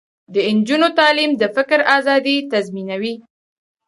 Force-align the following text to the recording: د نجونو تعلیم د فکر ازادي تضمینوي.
د 0.33 0.35
نجونو 0.57 0.87
تعلیم 0.99 1.31
د 1.41 1.43
فکر 1.55 1.79
ازادي 1.97 2.35
تضمینوي. 2.51 3.15